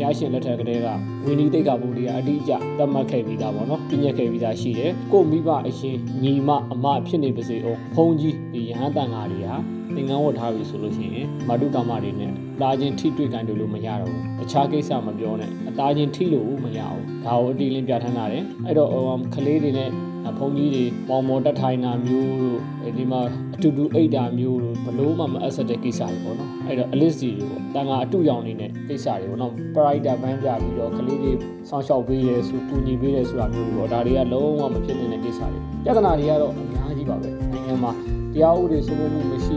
[0.02, 0.88] ရရှင်လက်ထက်ကလေးက
[1.26, 9.56] ဝင်းဒီတိတ်ကဘုရားအတိအကျသတ်မှတ်ခဲ့ပြီးသားပေါ့နော်။ပြည့်ညက်ခဲ့ပြီးသားရှိတယ်။ကိုမိဘအရှင်ညီမအမဖြစ်နေပါစေအောင်ဘုန်းကြီးဒီရဟန်းတန်ဃာတွေဟာ
[9.96, 18.90] သင်္ကန်းဝတ်ထားပြီဆိုလို့ရှိရင်မာတုကမတွေနဲ့ တားချင်းထိတွေ့ကန်တယ်လို့မရတော့ဘူး။အခြားကိစ္စမပြောနဲ့အသားချင်းထိလို့မရဘူး။ဒါကိုအတီးလင်းပြဋ္ဌာန်းတာတယ်။အဲ့တော့
[19.34, 19.92] ကလေးတွေနဲ့
[20.40, 22.60] ဘုံကြီးတွေပေါင်မော်တက်ထိုင်တာမျိုးတို့
[22.98, 23.22] ဒီမှာ
[23.56, 31.32] အတူတူအိတ်တာမျိုးတို့ဘလို့မှမအပ်ဆက်တဲ့ကိစ္စတွေပေါ့နော်အဲ့တော့ list တွေပေါ့တန်ခါအတူရောင်နေတဲ့ကိစ္စတွေပေါ့နော် pride ဘန်းပြပြီးတော့ကလေးတွေ
[31.70, 37.92] စောင့်ရှောက်ပေးရဲဆိုကူညီပေးရဲဆိုတာမျိုးတွေပေါ့ဒါတွေကလုံးဝမဖြစ်တဲ့ကိစ္စတွေပြဿနာတွေကတော့အများကြီးပါပဲနိုင်ငံမှာ
[38.34, 39.56] တရားဥပဒေစိုးမိုးမှုမရှိ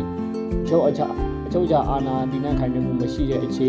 [0.68, 1.25] ချုပ်အချအ
[1.56, 3.68] ချုပ်ချအာဏာတည်နှံ့ခိုင်မြဲမှုမရှိတဲ့အခြေ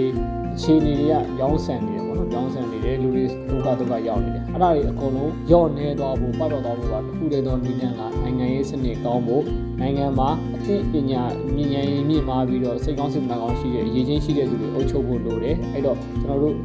[0.56, 9.44] အခြေအနေတွေကရောင်းဆန်နေတယ်ပေါ့နော်ရောင်းဆန်နေတယ်လူတွေဒုက္ခဒုက္ခရောက်နေတယ်အဲ့ဒါတွေအကုန်လုံးညော့နေသွားဖို့ပတ်တော်သွားဖို့ကတစ်ခုတည်းသောနည်းလမ်းကနိုင်ငံရေးစနစ်ကောင်းဖို့
[9.82, 11.22] နိုင်ငံမှာအသိပညာ
[11.56, 16.56] မြင့်ဉာဏ်မြင့်မားပြီးတော့စိတ်ကောင်းစိတ်မကောင်းရှိတဲ့အရေးချင်းရှိတဲ့သူတွေအုပ်ချုပ်ဖို့လိုတယ်အဲ့တော့ကျွန်တော်တို့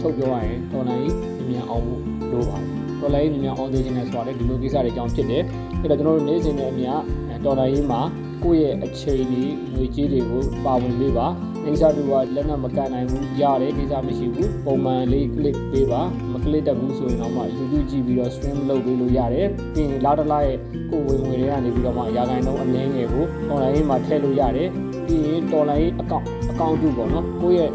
[0.00, 1.10] ထုတ်ပြောရရင်တော်လိုင်း
[1.48, 2.00] မြန်အောင်ဖို့
[2.32, 2.66] လိုပါတယ်
[3.00, 5.42] တော်လိုင်းမြန်အောင်သေးခြင်းနဲ့ဆိုတာလေဒီလိုကိစ္စတွေအကြောင်းဖြစ်တယ်
[5.80, 6.92] အဲ့တော့ကျွန်တော်တို့နေ့စဉ်နဲ့အမျှ
[7.44, 8.02] တော်လိုင်းမှာ
[8.44, 9.44] ကိုယ့်ရဲ့အခြေအနေ
[9.74, 11.26] ငွေကြေးတွေကိုပါဝင်ပေးပါ
[11.66, 20.58] အိစာတူကလက်နက်မကန်နိုင်ဘူးရတယ်ကိစ္စမရှိဘူးပုံမှန်လေး click ပေးပါမ click တတ်ဘူးဆိုရင်တော့မှ YouTube ကြည့်ပြီးတော့ stream လုပ်ပေးလို့ရတယ်ပြီးရင်လာတလားရဲ့
[20.90, 24.68] ကိုဝင်ငွေတွေကနေပြီးတော့မှရာဂိုင်နှုန်းအနည်းငယ်ကို online မှာထည့်လို့ရတယ်
[25.06, 27.70] ပြီးရင် online account account တူပေါ့နော်ကိုယ့်ရဲ့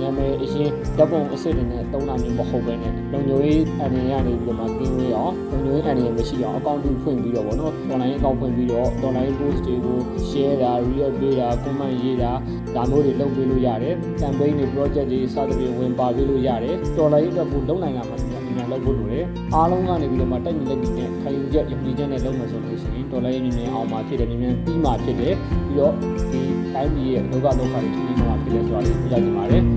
[0.00, 12.30] နာမည်အရင်ဓာတ်ပုံအစစ်တွေနဲ့တုံးတာမျိုးမဟုတ်ပဲနဲ့လုံခြုံရေးအနေနဲ့ကနေပြီးတော့မှကင်းဝေးအောင်လုံခြုံရေးအနေနဲ့မရှိအောင်အကောင့်တူဖွင့်ပြီးတော့ဗောနော် online အကောင့်ဖွင့်ပြီးတော့ online post တွေကို share တာ react ပေးတာ comment ရေးတာ
[12.74, 18.16] ဒါမျိုးတွေလုပ်ပေးလို့ရတယ် campaign တွေ project တွေစသဖြင့်ဝင်ပါပေးလို့ရတယ် online အတွက်ကိုလုံနိုင်လာမှာ
[18.56, 25.34] မြန်လုပ်ဖို့လိုတယ်အားလုံးကနေပြီးတော့မှတိုက်ညီလက်ညီနဲ့ခံယူချက်ယုံကြည်ချက်နဲ့လုပ်မယ်ဆိုလို့ရှိရင်ဒေါ်လာရင်းမြန်အောင်မှာဖြစ်တယ်မြန်မြန်ပြီးမှဖြစ်တယ်
[25.66, 25.92] ပြီးတော့
[26.32, 26.40] ဒီ
[26.74, 29.75] တိုင်းပြည်ရဲ့ဒုက္ခဒုက္ခတွေထူးထူးမှာဖြစ်တယ်ဆိုတာကိုပြောကြချင်ပါတယ်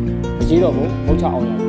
[0.50, 1.60] အရေးတော်ကိုမဟုတ်ချအောင်ရတယ်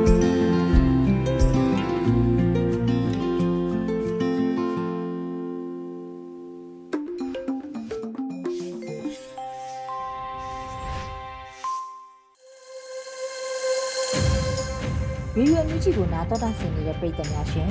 [15.37, 17.69] ရေရွယ်မြူးချီကိုနာတော်တာဆင်နေတဲ့ပြည်သူများရှင်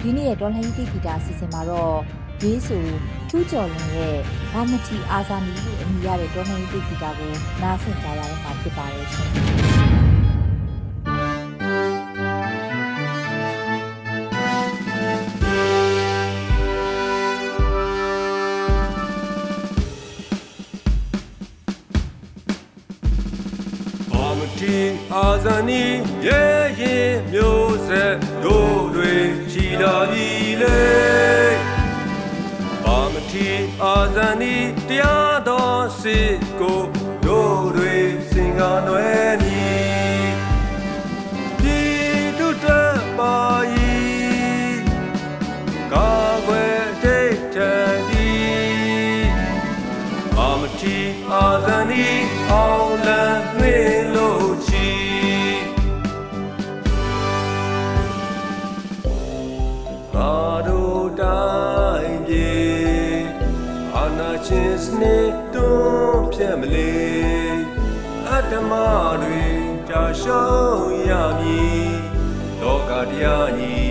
[0.00, 1.94] ဒီနေ့ရဲ့ဒေါ်လာဟီတီဂီတာအစီအစဉ်မှာတော့
[2.42, 2.84] ရေးဆို
[3.28, 4.16] ထူးကျော်လင်းရဲ့
[4.52, 10.01] ဘာမတီအာဇာနီလို့အမည်ရတဲ့ဒေါ်လာဟီတီဂီတာကိုနားဆင်ကြရတဲ့မှာဖြစ်ပါရဲ့ရှင်
[25.44, 25.84] ဇာနီ
[26.26, 29.14] ရဲ့ရင်မျိုးဆက်တို့တွေ
[29.52, 30.28] ချီလာပြီ
[30.62, 30.80] လေ
[32.84, 33.48] ဘာမတီ
[33.82, 34.56] အာဇာနီ
[34.88, 36.30] တရားတော်စစ်
[64.46, 65.16] ချင်းစနေ
[65.54, 66.92] တွန်းပြတ်မလေ
[68.28, 68.72] အတ္တမ
[69.22, 69.44] တွေ
[69.88, 71.92] ကြာရှုံးရမည်
[72.60, 73.81] လောကတရားညီ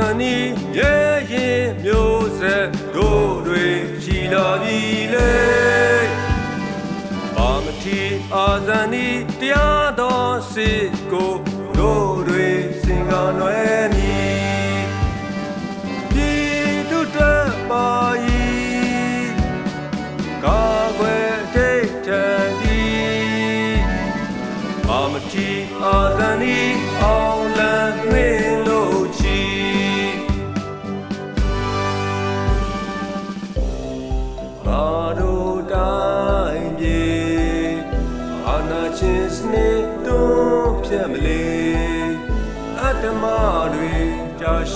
[0.00, 0.34] ဇာနီ
[0.78, 3.66] ရဲ့ရင်မျိုးဆက်တို့တွေ
[4.02, 4.80] ချီလာပြီ
[5.14, 5.32] လေ
[7.38, 8.00] အာမတီ
[8.34, 9.06] အာဇာနီ
[9.40, 11.49] တရားတော်စစ်ကိုဒက်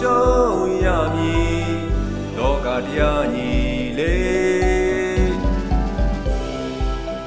[0.06, 1.68] ရှုံးရမည်
[2.36, 3.52] လောကတရားညီ
[3.98, 4.16] လေ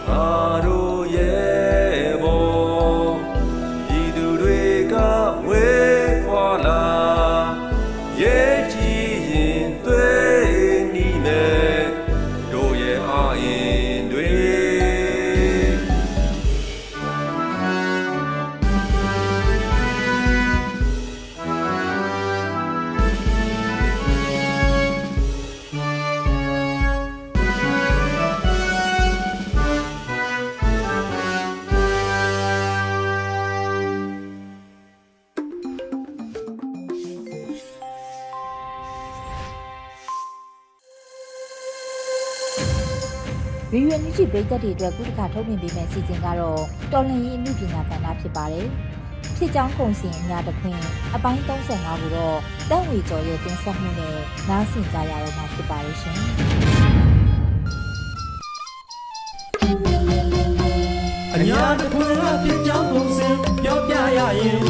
[0.10, 0.28] အာ
[0.66, 3.08] တို့ရဲ့ဘော
[4.00, 4.62] ဤသူတွေ
[4.94, 4.96] က
[5.48, 5.77] ဝေ
[44.72, 46.62] တ်တွေအတွက်ခုတစ်ခါထုတ်ပြန်ပေးမယ့်အစီအစဉ်ကတော့
[46.94, 48.68] တော်လန်ရေးအမှုပညာကဏ္ဍဖြစ်ပါတယ်။
[49.38, 50.80] ဖြစ်ကြောင်းကုန်စင်အများတစ်ခွင်
[51.16, 52.38] အပိုင်း35ကိုတော့
[52.70, 54.18] တန့်ဝေကျော်ရဲ့တင်ဆက်မှုနဲ့
[54.50, 56.18] နားဆင်ကြရတော့မှာဖြစ်ပါရဲ့ရှင်
[61.36, 63.30] အညာတခွင်အဖြစ်ကြောင်းပုံစံ
[63.64, 64.62] ပြောပြရရင်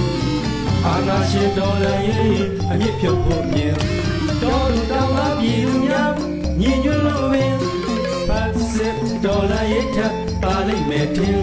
[0.85, 3.75] အာနာရှင်တော်လည်းအမြင့်ဖြုတ်ဖို့မြင်
[4.41, 6.11] တော်လူတော်အပြည်သူများ
[6.59, 7.53] ညီညွတ်လို့ပင်
[8.27, 10.13] ပတ်စစ်တော်လည်းထပ်
[10.43, 11.39] ပါလိမ့်မယ်တင်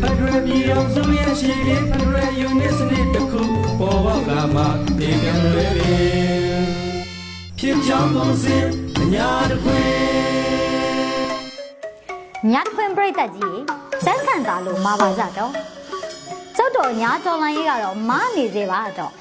[0.00, 3.42] ဖက်ဒရယ်ပြည်အောင်စုရဲ့ရှိတဲ့ဖက်ဒရယ်ယူနစ်စနစ်တစ်ခု
[3.78, 4.62] ပေါ်ပေါက်လာမှ
[4.98, 6.64] ဒီကံလွယ်ပင်
[7.58, 8.56] ဖြစ်ကြောင်းပုံစံ
[9.00, 9.94] အညာတခွင်
[12.52, 13.60] ညခွင်ပြိတ္တကြီး
[14.04, 15.52] စက်ခံတာလို့မှာပါကြတော့
[16.56, 19.12] ကျောက်တော်ညာတော်လန်ရေးကတော့မားနေစေပါတော့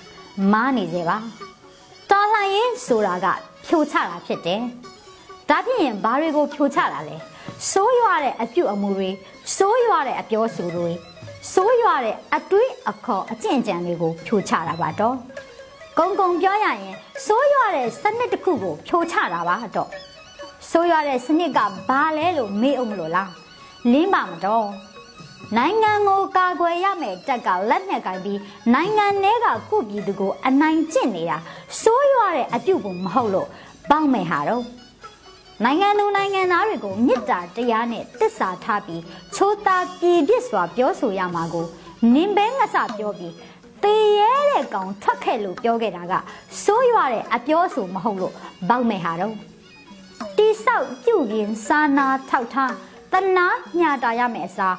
[0.52, 1.18] မားနေစေပါ
[2.12, 3.28] တော်လန်ရေးဆိုတာက
[3.66, 4.64] ဖြိုချတာဖြစ်တယ်
[5.50, 7.16] ဒါဖြစ်ရင်ဘာတွေကိုဖြိုချတာလဲ
[7.72, 9.10] စိုးရွားတဲ့အပြုတ်အမူတွေ
[9.58, 10.92] စိုးရွားတဲ့အပြောဆိုတွေ
[11.54, 15.16] စိုးရွားတဲ့အတွေးအခေါ်အကျင့်ကြံတွေကိုဖြိုချတာပါတော့
[16.00, 19.90] ကုံကုံပြောရရင်စိုးရွားတဲ့စနစ်တစ်ခုကိုဖြိုချတာပါတော့
[20.72, 23.32] ဆိုရတဲ့စနစ်ကဘာလဲလို့မေးအောင်မလို့လား
[23.92, 24.68] လင်းပါမတော့
[25.58, 28.40] နိုင်ငံကိုကာကွယ်ရမယ်တက်ကလက်နဲ့ကင်ပြီး
[28.74, 31.38] နိုင်ငံထဲကကုပြည်သူကိုအနိုင်ကျင့်နေတာ
[31.82, 33.48] စိုးရတဲ့အပြုတ်ပုံမဟုတ်လို့
[33.90, 34.64] ပေါင်းမယ်ဟာတော့
[35.64, 39.02] နိုင်ငံသူနိုင်ငံသားတွေကိုမေတ္တာတရားနဲ့တစ္ဆာထားပြီး
[39.36, 41.66] ချိုးသားပြည်ပြစ်စွာပြောဆိုရမှာကို
[42.14, 43.34] နင်ပဲငါစပြောပြီး
[43.84, 46.14] တေရဲတဲ့ကောင်ထွက်ခဲ့လို့ပြောခဲ့တာက
[46.64, 48.34] စိုးရတဲ့အပြောဆိုမဟုတ်လို့
[48.70, 49.36] ပေါင်းမယ်ဟာတော့
[50.38, 52.74] တိဆောက်ပြုပြင်စာနာထောက်ထား
[53.12, 53.48] တနာ
[53.80, 54.78] ညတာရမယ်အစား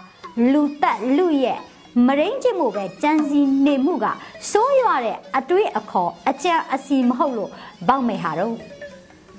[0.52, 1.60] လူတက်လူရဲ့
[2.06, 4.06] မရင်းချစ်မှုပဲကြံစီနေမှုက
[4.50, 7.50] စိုးရွာတဲ့အတွေးအခေါ်အကြံအစီမဟုတ်လို့
[7.88, 8.54] ပေါက်မယ်ဟာတော့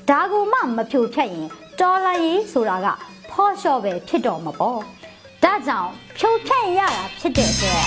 [0.10, 1.48] ဒါကူမှမဖြိုဖြတ်ရင်
[1.80, 2.88] တော်လာရေးဆိုတာက
[3.32, 4.80] ဖော့လျှော့ပဲဖြစ်တော့မှာပေါ့
[5.44, 7.86] ဒါကြောင့်ဖြိုဖြတ်ရတာဖြစ်တဲ့အတွက်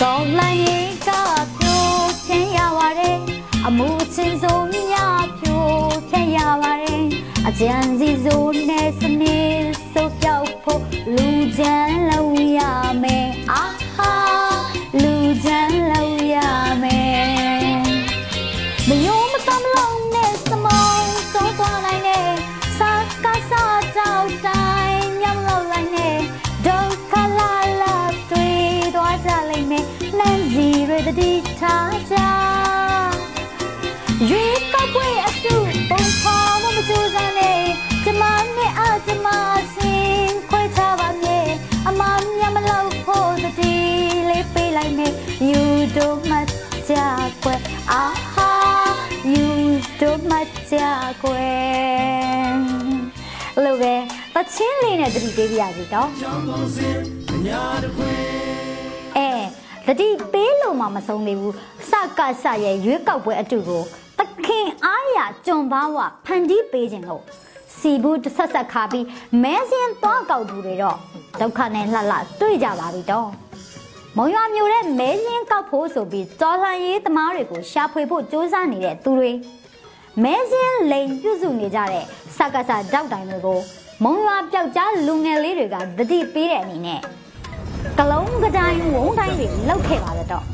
[0.00, 1.08] တော်လာရေးက
[1.56, 1.82] ဖြို
[2.26, 3.18] ဖြတ်ရပါတယ်
[3.66, 4.94] အမှုချင်းဆုံးည
[5.38, 5.64] ဖြို
[6.08, 7.02] ဖြတ်ရပါတယ်
[7.46, 9.59] အကြံစီစိုးနဲ့စနေ
[55.40, 56.88] ပေးပြရစီတော့ကြောင်းပုံစံ
[57.32, 58.16] အညာတခွင်
[59.16, 59.30] အဲ
[59.86, 61.54] တတိပေးလို့မှမဆုံးသေးဘူး
[61.90, 63.82] စကစရဲ့ရွေးကောက်ပွဲအတူကို
[64.18, 67.22] တခင်အားရကြွန်ပါဝဖန်တီးပေးခြင်းလို့
[67.78, 69.06] စီဘူးတစ်ဆက်ဆက်ခါပြီး
[69.42, 70.96] မဲစင်းသွားကောက်သူတွေတော့
[71.40, 73.28] ဒုက္ခနဲ့လှလှတွေ့ကြပါပြီတော့
[74.16, 79.30] မုံရွာမျိုးတဲ့မဲစင်းကောက်ဖို့ဆိုပြီးတော်လှန်ရေးသမားတွေကိုရှာဖွေဖို့စ조사နေတဲ့သူတွေ
[80.22, 82.04] မဲစင်းလိန်ပြုစုနေကြတဲ့
[82.36, 83.60] စကစတောက်တိုင်တွေကို
[84.04, 87.00] မုံရွာပျောက်ကြားလူငယ်လေးတွေကတတိပေးတဲ့အနေနဲ့
[87.98, 90.44] ကလုံးကတိုင်းဝုံတိုင်းတွေလောက်ခဲ့ပါတော့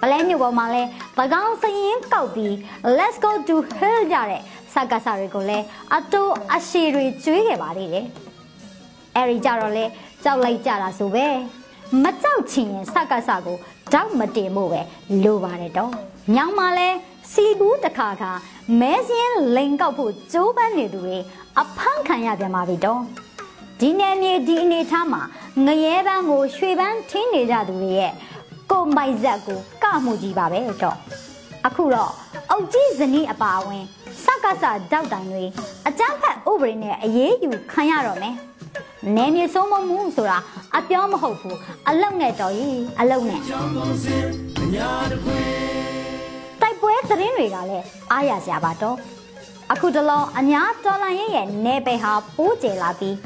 [0.00, 0.82] ပလဲမြို့ပေါ်မှာလဲ
[1.18, 2.52] ပကောင်းစရင်ကောက်ပြီး
[2.98, 5.64] let's go to hill ကြတဲ့စကားစာတွေကိုလည်း
[5.96, 6.22] အတူ
[6.54, 8.06] အရှိတွေကျွေးခဲ့ပါသေးတယ်
[9.16, 9.84] အဲဒီကြတော့လဲ
[10.24, 11.26] ကြောက်လိုက်ကြတာဆိုပဲ
[12.02, 13.56] မကြောက်ချင်ရင်စကားစာကို
[13.92, 14.80] တောက်မတင်ဖို့ပဲ
[15.24, 15.92] လိုပါတယ်တော့
[16.34, 16.88] ညောင်မှာလဲ
[17.32, 18.32] စီဘူးတစ်ခါခါ
[18.80, 21.18] မဲစင်းလိန်ကောက်ဖို့ကြိုးပမ်းနေသူတွေ
[21.60, 23.02] အဖမ်းခံရပြန်ပါပြီတော့
[23.80, 25.22] ဒီနယ်မြေဒီအနေထားမှာ
[25.66, 28.12] ငရဲပန်းကိုရွှေပန်းထင်းနေကြသူတွေရဲ့
[28.70, 30.96] ကိုမိုက်ဇက်ကိုကမှုကြီးပါပဲတော့
[31.66, 32.12] အခုတော့
[32.50, 33.84] အုတ်ကြီးဇနီးအပါအဝင်
[34.24, 35.44] စကစတောက်တိုင်တွေ
[35.88, 38.34] အကြမ်းဖက်ဥပဒေနဲ့အရေးယူခံရတော့မယ်
[39.16, 40.38] နေမြေဆုံးမမှုဆိုတာ
[40.76, 43.40] အပြောမဟုတ်ဘူးအလုံနဲ့တော်ကြီးအလုံနဲ့
[46.82, 48.96] တိုက်ပွဲသတင်းတွေကလည်းအားရစရာပါတော့
[49.72, 53.16] အခုတလောအညာတော်လန်ရဲ့ရဲ့နေပယ်ဟာပိုးကျလာပြီး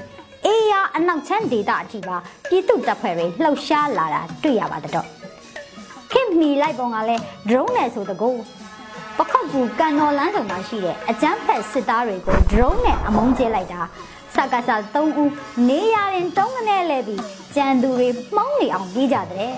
[0.44, 2.16] အေးရအနောက်ချမ်းဒေတာအထိပါ
[2.48, 5.06] ပြည်သူတပ်ဖွဲ့တွေလှုပ်ရှားလာတာတွေ့ရပါတော့
[6.10, 8.30] ခင်မီလိုက်ပုံကလည်း drone နဲ့ဆိုတကူ
[9.18, 13.80] ပခောက်ကူကန်တော်လန်းဆောင်မှာရှိတဲ့အကျန်းဖက်စစ်သားတွေကို drone နဲ့အမုန်းကျဲလိုက်တာ
[14.34, 15.32] စကားစား၃ဦး
[15.68, 17.22] နေရရင်တုံးကနေလဲပြီး
[17.56, 19.52] ကြံသူတွေမှုံးနေအောင်ပြေးကြတဲ့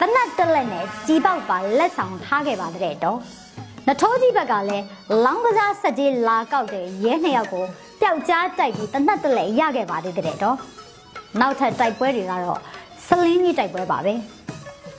[0.00, 3.18] တနတ်တက်လက်နဲ့ကြီးပေါက်ပါလက်ဆောင်ထားခဲ့ပါတဲ့တော့
[3.88, 4.84] နထိုးကြီးဘက်ကလည်း
[5.24, 7.64] လောင်းကစားစက်ကြီးလာကောက်တဲ့ရဲနှစ်ယောက်ကို
[8.00, 10.56] ပျောက်ကြားတိုက်ပြီးတနတ်တက်လက်ရခဲ့ပါသေးတဲ့တော့
[11.40, 12.60] နောက်ထပ်တိုက်ပွဲတွေကတော့
[13.06, 14.14] စလင်းကြီးတိုက်ပွဲပါပဲ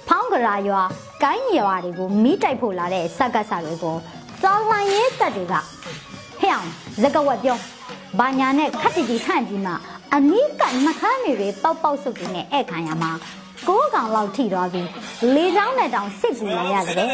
[0.08, 0.82] ဖောင်းကရာရွာ
[1.24, 3.96] ကိုင်းရွာတွေကိုမီးတိုက်ဖို့လာတဲ့စက်ကတ်စာတွေကို
[4.44, 6.68] တောင်းလှန်ရေးတပ်တွေကဟဲ့အောင်
[7.02, 7.58] ဇကဝက်ပြော
[8.20, 9.74] ဘာညာနဲ့ခက်တီတီခန့်ပြီးမှ
[10.14, 13.12] အနီးကနှခမ်းတွေပေါက်ပေါက်ဆုပ်နေဧခံရမှာ
[13.68, 14.88] ကိုးကောင်လောက်ထိသွားပြီး
[15.36, 17.10] လေချောင်းနဲ့တောင်စစ်ကူလာရတယ်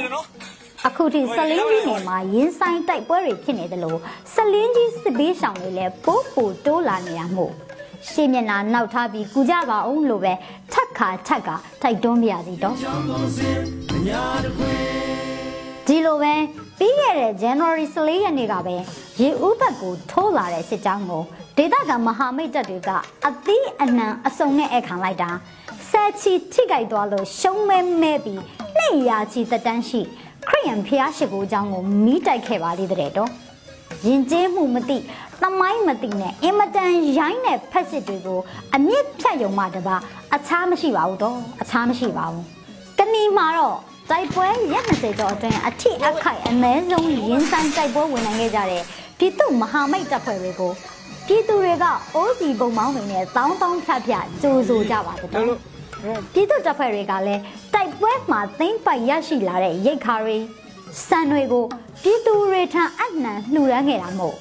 [0.87, 3.99] အခုထိဆလင်းကြီးနယ်မှာရင်းဆိုင်တိုက်ပွဲတွေဖြစ်နေတယ်လို့
[4.33, 7.53] ဆလင်းကြီးစစ်ဘေးရှောင်တွေလည်းပိုးပိုတိုးလာနေရမို့
[8.09, 10.33] ရှေ့မျက်နှာနောက်ထားပြီးကူကြပါအောင်လို့ပဲ
[10.73, 11.49] ထက်ခါထက်က
[11.81, 12.75] ထိုက်တွန်းပြရစီတော့
[15.87, 16.33] ဒီလိုပဲ
[16.83, 18.75] ပြီးခဲ့တဲ့ January 14ရက်နေ့ကပဲ
[19.21, 21.23] ရေဦးဘက်ကိုထိုးလာတဲ့စစ်ကြောင်းကို
[21.57, 22.89] ဒေသခံမဟာမိတ်တပ်တွေက
[23.27, 25.29] အသီးအနှံအစုံနဲ့အခန့်လိုက်တာ
[25.89, 28.41] ဆဲချီထိကြိုက်သွားလို့ရှုံးမဲမဲပြီး
[28.77, 30.01] နှစ်ရာချီတက်တန်းရှိ
[30.47, 33.29] ခရိယန်ဖျားရှိကိုအကြောင်းကိုမိတိုက်ခဲ့ပါသေးတဲ့တော့
[34.05, 34.97] ရင်ကျင်းမှုမသိ
[35.41, 38.39] သမိုင်းမသိနဲ့အင်မတန်ရိုင်းတဲ့ဖက်စစ်တွေကို
[38.75, 39.95] အမြင့်ဖြတ်ယုံမှတပါ
[40.35, 42.45] အခြားမရှိပါဘူးတော့အခြားမရှိပါဘူး
[42.99, 43.77] ကဏီမှာတော့
[44.11, 48.83] တိုက်ပွဲရက်20ကျော်အတွင်းအထိအခိုက်အမဲဆုံးရင်းဆိုင်တိုက်ပွဲဝင်နိုင်ခဲ့ကြတဲ့
[49.19, 50.71] ပြည်သူမဟာမိတ်တပ်ဖွဲ့တွေကို
[51.27, 55.31] ပြည်သူတွေကအိုးစီပုံမောင်းတွေနဲ့တောင်းတောင်းဖြတ်ဖြတ်ကြိုးဆိုကြပါတော့
[56.33, 57.41] ပြည်သူတပ်ဖွဲ့တွေကလည်း
[57.73, 60.37] တိုက်ပွဲမှာသိမ့်ပိုက်ရရှိလာတဲ့ရိတ်ခါတွေ
[61.07, 61.65] စံတွေကို
[62.03, 64.35] ပြည်သူတွေထံအနှံလှူဒန်းခဲ့တာမို့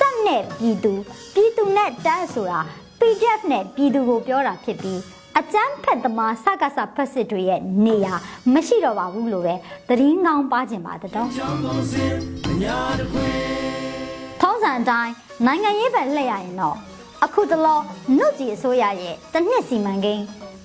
[0.00, 0.92] တက်နဲ့ပြည်သူ
[1.34, 2.60] ပြည်သူနဲ့တက်ဆိုတာ
[3.00, 5.00] PDF နဲ့ပြည်သူကိုပြောတာဖြစ်ပြီး
[5.40, 8.14] အကျန်းဖက်သမားစကားစဖက်စစ်တွေရဲ့နေရာ
[8.54, 9.54] မရှိတော့ပါဘူးလို့ပဲ
[9.88, 15.12] သတင်းကောင်းပါခြင်းပါတော့ထုံးစံအတိုင်း
[15.46, 16.76] နိုင်ငံရေးပဲလှည့်ရရင်တော့
[17.24, 17.78] အခုတလော
[18.16, 20.24] နှုတ်ကြီးအစိုးရရဲ့တနှစ်စီမံကိန်း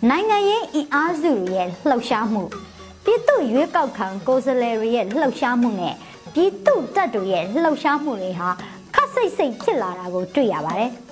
[0.10, 2.44] နိုင်ငံရေးအင်အားစုတွေရဲ့လှုပ်ရှားမှု
[3.04, 5.96] ပြည်သူရွေးကောက်ခံကိုယ်စားလှယ်တွေရဲ့လှုပ်ရှားမှုနဲ့
[6.34, 8.50] ပြည်သူတပ်တွေရဲ့လှုပ်ရှားမှုတွေဟာ
[8.96, 10.92] ခက်စိတ်စိတ်ဖြစ်လာတာကိုတွေ့ရပါတယ်။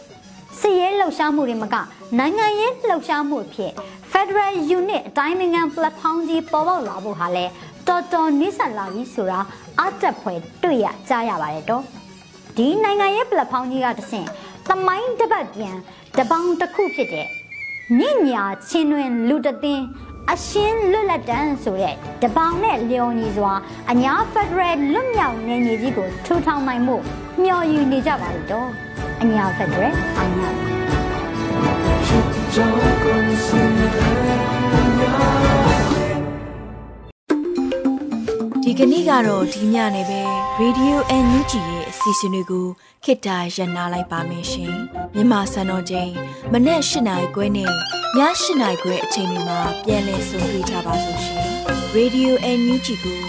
[0.59, 1.75] စီရဲလှုပ်ရှားမှုတွေမက
[2.17, 3.71] နိုင်ငံရေးလှုပ်ရှားမှုအဖြစ်
[4.11, 7.45] Federal Unit အတိုင်းနိုင်ငံ platform ကြီးပေါ်ပေါက်လာဖို့ဟာလဲ
[7.87, 9.39] တော်တော်နိစ္စလာပြီဆိုတာ
[9.79, 11.83] အတက်ဖွယ်တွေ့ရကြားရပါတယ်တော့။
[12.57, 14.27] ဒီနိုင်ငံရေး platform ကြီးကတဆင့်
[14.67, 15.75] သမိုင်းတပတ်ပြန်
[16.17, 17.27] တပေါင်းတစ်ခုဖြစ်တဲ့
[17.97, 19.85] မြင့်ညာချင်းတွင်လူတသိန်း
[20.31, 23.53] အရှင်းလွတ်လပ်တန်းဆိုတဲ့တပောင်နဲ့လျော်ညီစွာ
[23.91, 26.95] အညာဖက်ဒရယ်လွတ်မြောက်နေညီကြီးကိုထူထောင်နိုင်မှု
[27.41, 28.88] မျှော်ယူနေကြပါလိမ့်တော့
[29.23, 30.49] အညာဖက်ဒရယ်အညာ
[38.63, 40.21] ဒီကနေ့ကတော့ဒီညနေပဲ
[40.61, 42.67] Radio NUG ရဲ့အစီအစဉ်လေးကို
[43.03, 44.75] ခေတ္တရ延လိုက်ပါမယ်ရှင်
[45.15, 46.11] မြန်မာစံတော်ချိန်
[46.51, 47.73] မနေ့၈နိုင်ခွဲနဲ့ည
[48.17, 48.21] ၈
[48.61, 51.45] နိုင်ခွဲအချိန်တွေမှာပြောင်းလဲဆိုပြကြပါလို့ရှင်
[51.95, 53.28] Radio NUG ကို